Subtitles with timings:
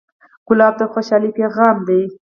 [0.47, 2.01] ګلاب د خوشحالۍ پیغام دی.